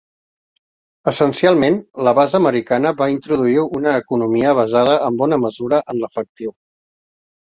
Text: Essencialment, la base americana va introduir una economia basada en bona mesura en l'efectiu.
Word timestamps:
Essencialment, 1.09 1.75
la 2.07 2.13
base 2.19 2.35
americana 2.39 2.93
va 3.03 3.09
introduir 3.17 3.67
una 3.81 3.93
economia 4.05 4.55
basada 4.63 4.95
en 5.09 5.19
bona 5.23 5.39
mesura 5.43 5.83
en 5.95 6.01
l'efectiu. 6.05 6.55